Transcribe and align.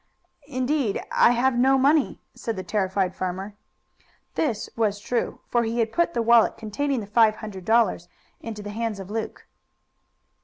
"Indeed 0.47 0.99
I 1.11 1.29
have 1.33 1.55
no 1.59 1.77
money," 1.77 2.23
said 2.33 2.55
the 2.55 2.63
terrified 2.63 3.13
farmer. 3.15 3.53
This 4.33 4.67
was 4.75 4.99
true, 4.99 5.41
for 5.47 5.61
he 5.63 5.77
had 5.77 5.91
put 5.93 6.15
the 6.15 6.23
wallet 6.23 6.57
containing 6.57 7.01
the 7.01 7.05
five 7.05 7.35
hundred 7.35 7.65
dollars 7.65 8.09
into 8.39 8.63
the 8.63 8.71
hands 8.71 8.99
of 8.99 9.11
Luke. 9.11 9.45